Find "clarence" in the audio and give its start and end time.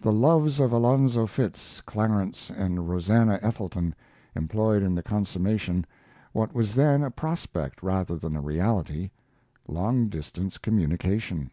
1.82-2.48